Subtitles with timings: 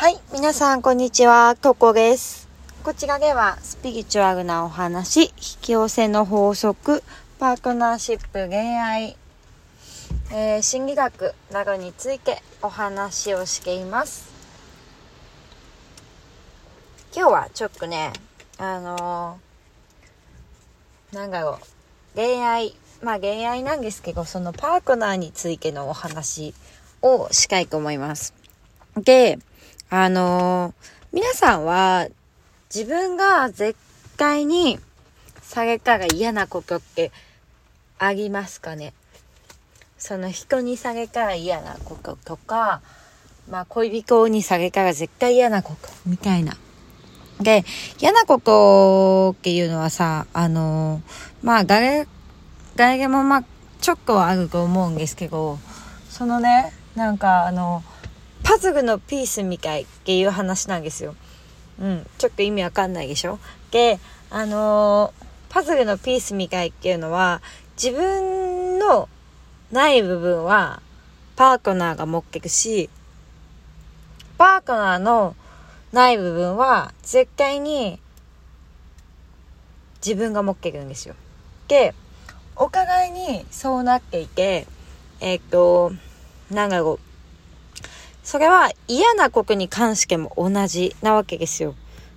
[0.00, 2.48] はい、皆さんこんにちは、ココです。
[2.84, 7.02] こちらではスピリチュアルなお話、引き寄せの法則、
[7.40, 9.16] パートナーシップ、恋愛、
[10.30, 14.30] えー心理学などについてお話をしています。
[17.12, 18.12] 今日はちょっとね、
[18.56, 26.54] あのーなんだろう、恋愛、まあ恋愛なんですけど、そのパートナーについてのお話
[27.02, 28.32] をしたいと思います。
[28.96, 29.40] で、
[29.90, 32.06] あのー皆さんは
[32.74, 33.78] 自分が絶
[34.18, 34.78] 対に
[35.40, 37.10] されたら嫌なことって
[37.98, 38.92] ありますかね？
[39.96, 42.82] その人にされたら嫌なこととか、
[43.50, 46.58] まあ恋人にされたら絶対嫌なことみたいな。
[47.40, 47.64] で、
[47.98, 52.06] 嫌なことっていうのはさ、あのーまあ誰、
[52.76, 53.44] 誰でもまあ
[53.80, 55.58] ちょっとはあると思うんですけど、
[56.10, 57.82] そのね、なんかあの、
[58.48, 61.14] パズルのピースみたいっていう話なんですよ。
[61.78, 63.38] うん、ちょっと意味わかんないでしょ？
[63.70, 67.42] で、あのーパズルのピースみたいっていうのは、
[67.82, 69.10] 自分の
[69.70, 70.80] ない部分は
[71.36, 72.88] パートナーが持ってくし、
[74.38, 75.36] パートナーの
[75.92, 78.00] ない部分は絶対に
[80.04, 81.14] 自分が持ってるんですよ。
[81.66, 81.94] で、
[82.56, 84.66] お互いにそうなっていて、
[85.20, 85.92] えっ、と、
[86.50, 87.07] なんだろう。
[88.28, 91.74] それは嫌なことに関しても同じなわけですよ。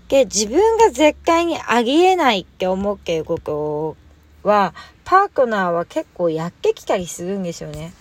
[0.09, 3.95] で、自分が絶対にありえないって思っていること
[4.43, 4.73] は、
[5.05, 7.93] パートナーは結構やってきたりするんですよね。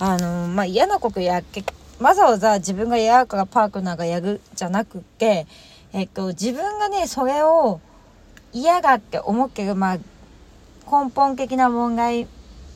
[0.00, 1.62] あの、まあ、嫌なことやって、
[2.00, 5.46] わざわざ自分がやるからパートナーがやるじゃなくて、
[5.92, 7.80] えっと、自分がね、それを
[8.52, 12.26] 嫌だって思ってる、まあ、根本的な問題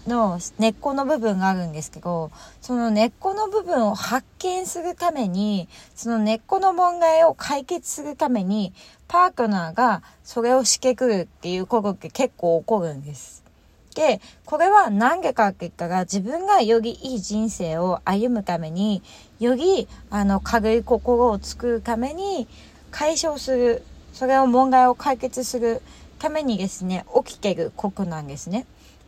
[0.06, 8.72] の根っこの部分があるんですけど、その根っこの部分を発見するために、その根っこの問題を解決するために、
[9.08, 13.44] パートナーがそれをしてくるっていうことって結構起こるんです。
[13.94, 19.02] で、これは何でかって言ったら、自分がよりいい人生を歩むために、
[19.41, 22.47] より、あの、軽い心を作るために、
[22.91, 23.82] 解消する、
[24.12, 25.81] それを問題を解決する
[26.19, 28.66] ためにですね、起きてることなんですね。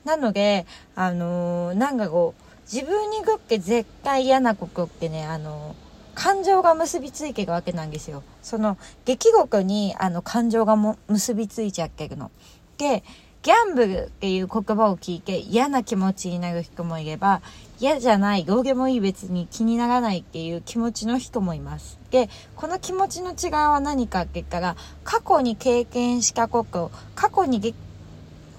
[0.08, 2.42] なので、あのーなんかこう、
[2.72, 8.24] 自分にとって絶対嫌なことってね、あのー感情が結びついてるわけなんですよ。
[8.42, 12.32] その、出来事に、あの、感情がも結びついちゃってるの。
[12.76, 13.04] で、
[13.42, 17.40] ギャンブルっていう言葉を聞いて嫌な気持ちになる人もいれば、
[17.78, 22.00] 嫌じゃない、どうでもいい別に気にならないっていう気持ちの人もいます。
[22.10, 24.74] で、この気持ちの違いは何かって言ったら、
[25.04, 27.60] 過去に経験したこと、過去に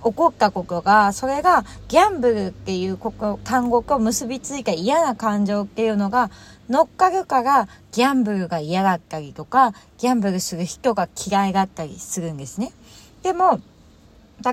[0.04, 6.32] 起こったことが、それがギャンブルっていうこと単語と結びついた嫌な感情っていうのが
[6.70, 12.72] 乗っかるから、ギャンブルが嫌だったりとか、ギャンブルする人が嫌いだったりするんですね。
[13.24, 13.59] でも、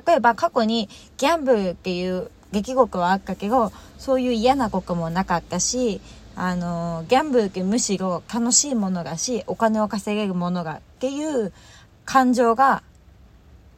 [0.06, 6.00] 例えば過去にギャンブルっていう出来事はあったけど、そういう嫌なこともなかったし、
[6.34, 11.52] あの、ギャンブルってむしろ楽しいものだし、お金を稼げるものがっていう
[12.04, 12.82] 感情が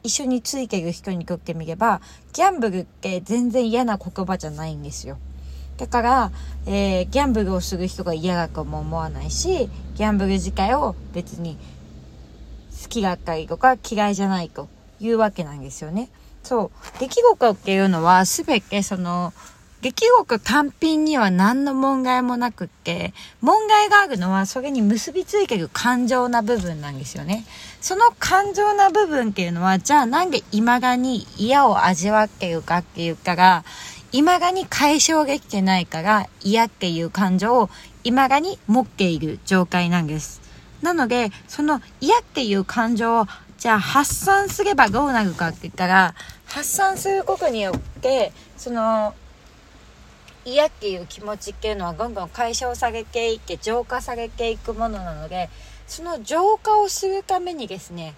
[0.03, 2.01] 一緒についている人にとってみれば、
[2.33, 5.17] ギャンブルって全然嫌な言葉じゃないんですよ。
[5.77, 6.31] だから、
[6.65, 11.57] えーギャンブルをする人が嫌だとも思わないし、ギャンブル自体を別に
[12.81, 14.67] 好きだったりとか嫌いじゃないと
[14.99, 16.09] いうわけなんですよね。
[16.43, 16.99] そう。
[16.99, 19.33] 出来事っていうのは全てその、
[19.81, 27.45] 出来事単品には何の問題もなくって、問題があるのはそれに結びついてる感情な部分なんですよね。
[27.79, 33.63] その感情な部分っていうのは、じゃあなんで未だに嫌を味わっているかって言ったら、
[34.11, 37.69] 未だに解消できてないから嫌っていう感情を
[38.03, 40.41] 未だに持っている状態なんです。
[40.81, 46.15] なので、その嫌っていう感情を、じゃあ発散すればどうなるかって言ったら、
[46.47, 49.13] 発散することによって、その、
[50.53, 55.49] 嫌っていう気持ちっていうのはどんどん解消されていって浄化されていくものなので
[55.87, 58.15] その浄化をするためにですね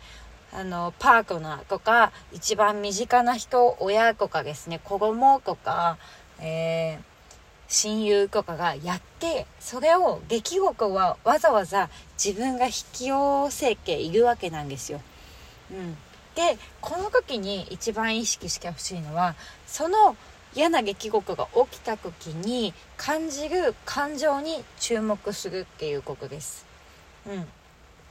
[0.53, 5.97] あのパートナーとか一番身近な人親とかですね子供とか、
[6.39, 7.11] えー
[7.71, 11.89] 親友とかがやってそれを出来事はわざわざ
[12.23, 14.99] 自分が引き寄せているわけなんですよ。
[15.71, 15.93] うん、
[16.35, 19.35] でこの時に一番意識してほしいのは
[19.65, 20.17] その
[20.53, 26.65] 嫌な出来事が起きた時に感じる感情に注目するっていうことです。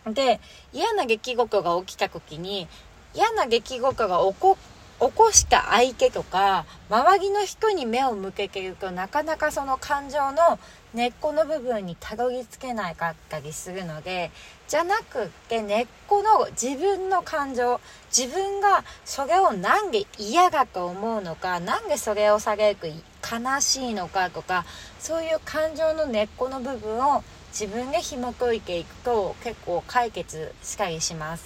[0.07, 0.41] うん、で
[0.73, 2.69] 嫌な出来事が起きた時に
[3.15, 4.57] 嫌な出来事が起こ
[5.01, 10.59] 起こした相手とか周りの人に目を向けてるとなかなかその感情の
[10.93, 14.31] 根っこの部分にたどり着けなかったりするので
[14.71, 17.81] じゃなくって根っこの自分の感情
[18.17, 24.65] 自分がそれを何で嫌だと思うのか何でそれを下げる悲しいのかとか
[25.01, 31.45] そういう感情の根っこの部分を自分で紐解いていくと結構解決したりします。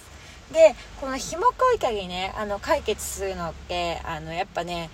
[0.51, 4.91] でこの紐解いたりねあの解決するのってあのやっぱね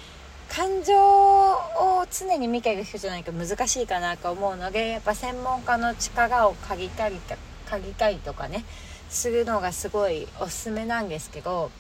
[0.48, 7.36] 感情を常に見てる人じゃないと難しいかなと思うのでやっぱ専門家の力を借りたりと
[7.72, 8.66] 借りたりとかね
[9.10, 11.72] するのがすごいおすすめなんですけど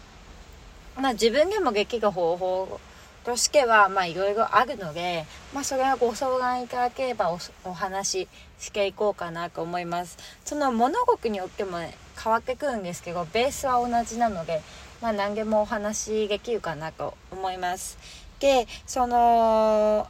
[0.96, 2.80] まあ自分でもできる方法
[3.26, 8.28] としてはまあいろいろあるので、まあ、それはご相談いただければおお話し
[8.60, 10.18] していこうかなと思います。
[10.44, 14.62] その物事によっても、ね、変わってくるんですけどベースは同じなので、
[15.02, 17.98] まあ、何でもお話できるかなと思います。
[18.40, 20.08] でその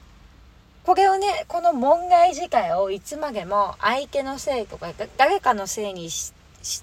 [0.86, 6.34] これをねこの問題自体をいつまでも相手のせいとか誰かのせいにし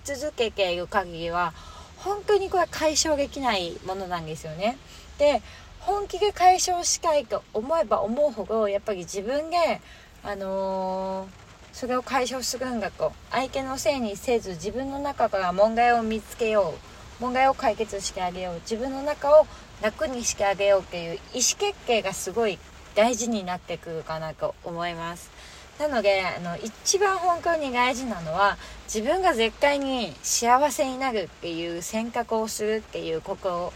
[0.04, 1.52] 続けている限りは
[1.98, 4.78] 本当にこれ解消できないものなんですよね。
[5.18, 5.42] で
[5.80, 9.80] 本気で解消したいと思えば思うほどやっぱり自分で
[10.22, 11.48] あのー
[11.78, 13.12] それを解消するんだと。
[13.30, 16.74] 相手のせいにせず自分の中から問題を見つけよ
[17.20, 17.22] う。
[17.22, 18.54] 問題を解決してあげよう。
[18.62, 19.46] 自分の中を
[19.80, 21.20] 楽にしてあげようっていう意思
[21.56, 22.58] 決定がすごい
[22.98, 25.30] 大事になってくるかなと思います。
[25.78, 28.56] なのであの一番本当に大事なのは
[28.92, 33.72] 自分が絶対に幸せになるっていう選択をするっていうこと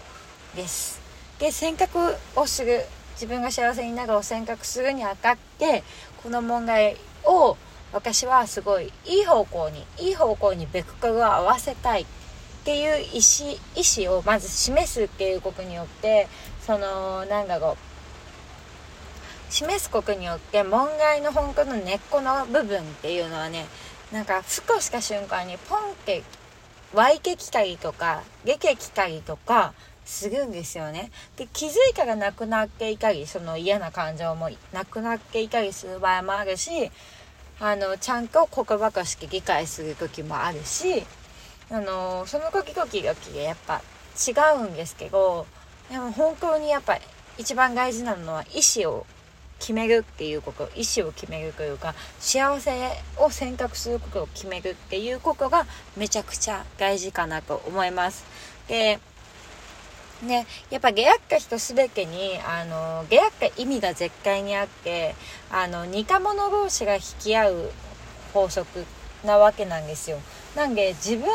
[0.57, 1.01] です。
[1.39, 5.85] で選択をする自分が幸せになるを選択するにあたって
[6.25, 7.57] この問題を
[7.93, 12.07] 私はすごいいい方向にいい方向にベクトルを合わせたいっ
[12.65, 16.27] ていう意思意思をまず示すっていうことによって
[16.67, 17.92] そのなんだろう
[19.52, 23.66] 示すことによって問題の本当の根っこの部分っていうのはね
[24.10, 26.22] なんかふとした瞬間にポンって
[26.94, 31.10] 湧いてきたりとか出てきたりとかするんですよね。
[31.37, 36.90] で気づいたらなくなっていたりその嫌な感情もなくなっていたりする場合もあるし
[37.60, 41.04] あのちゃんと言葉として理解する時もあるし
[41.70, 43.81] あのその時々々でやっぱ
[44.16, 44.32] 違
[44.62, 45.46] うんですけど
[45.90, 46.99] でも本当にやっぱ
[47.38, 49.06] 一番大事なのは意思を
[49.62, 52.73] 決めるっていうこと意思を決めるというか幸せ
[53.17, 55.67] を選択することを決めるっていうことが
[55.97, 58.25] めちゃくちゃ大事かなと思います。
[58.67, 58.99] で
[60.23, 65.17] ね、やっぱ出会った人全てに、あの、出会った意味が絶対にあって、
[65.50, 67.73] あの、似た者同士が引き合う
[68.32, 68.87] 法則
[69.25, 70.19] なわけなんですよ。
[70.55, 71.29] なんで、自分、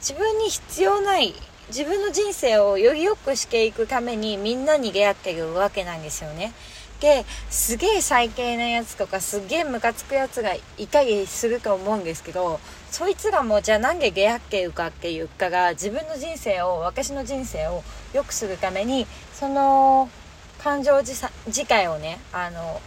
[0.00, 1.34] 自分に必要ない、
[1.68, 6.52] 自分の人生をより良くしていくためにみんなに出会ってるわけなんですよね。
[7.02, 12.60] ですげえ最低なやつとかすげえムカつくやつがいたりすると思うんですけど
[12.92, 17.82] そいつらもじゃあなんで出会ってるかっていうかが自分の人生を私の人生を
[18.14, 20.08] 良くするためにその
[20.62, 22.80] 感情自体をねあの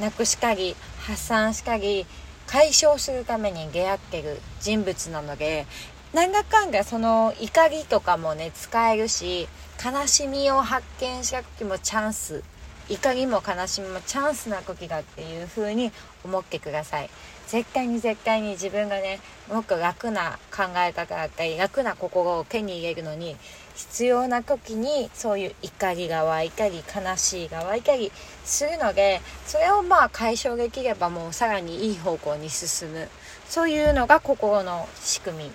[0.00, 2.04] なくしたり発散したり
[2.46, 5.66] 解消するために出会ってる人物なので
[6.12, 9.48] なんだかんだその怒りとかもね使えるし
[9.82, 12.42] 悲しみを発見した時もチャンス
[12.88, 15.90] 怒りも悲しみもチャンスな時だっていう風に
[16.24, 17.10] 思ってください。
[17.48, 23.36] 絶対に絶対に自分がねもっと楽な考え方だったり楽な心を手に入れるのに
[23.76, 28.10] 必要な時にそういう怒りが湧いたり悲しいが湧いたり
[28.44, 33.08] するのでそれをまあ解消できればもうさらにいい方向に進む。
[33.48, 35.52] そういうのが心の仕組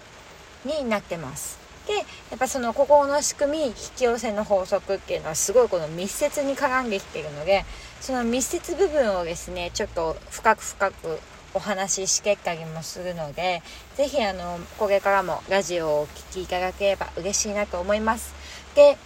[0.66, 1.61] みになってます。
[1.88, 2.02] でや
[2.36, 7.66] っぱその心の仕組み引き寄せの法則っていうのはすごいこの密接に絡んできているので
[8.00, 11.20] その密接部分をですねちょっと深く深く
[11.54, 13.62] お話ししてったりもするので
[13.96, 18.34] 是非あのこれからもラジオをお聴きいただければ嬉しいなと思います。
[18.76, 18.98] で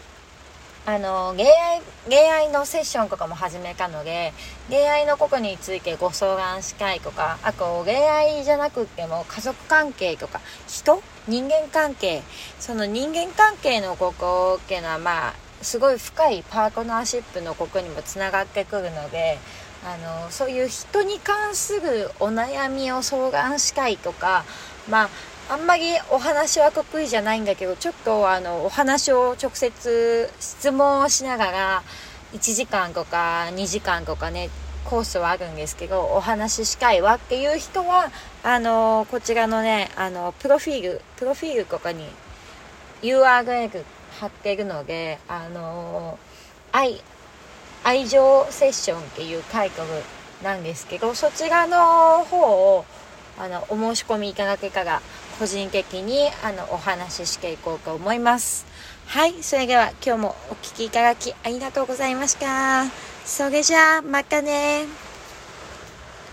[0.88, 4.34] あの恋愛恋愛のセッションとかも始めたので
[4.70, 11.01] 恋愛のことについてご相談したいとかあと恋愛じゃなくても家族関係とか人？
[11.27, 12.22] 人間関係？
[12.60, 19.39] その人間関係のここっていうのはまあすごい深いパートナーシップのここにもつながってくるので
[19.84, 24.46] あのそういう人に関するお悩みを相談したいとか
[24.88, 25.10] まあ
[25.50, 31.84] あんまりお話は得意じゃないんだけどちょっとあのお話を直接質問をしながら
[32.34, 34.50] 1時間とか2時間とかね
[34.86, 38.12] コースはあるんですけどお話ししたいわっていう人は
[38.44, 42.06] あのこちらのねあのプロフィールプロフィールとかに
[43.02, 43.84] URL
[44.20, 46.18] 貼ってるので、あの、
[46.72, 47.02] 愛、
[47.84, 49.90] 愛情セッションっていうタイトル
[50.44, 52.86] なんですけど、そちらの方を、
[53.38, 55.02] あの、お申し込みいただけたら、
[55.39, 58.65] 個人的に、あの、お話ししていこうと思います。
[59.08, 62.86] はい、それでは今日もお聴きいただきありがとうございました。
[63.25, 65.05] それじゃあ、またね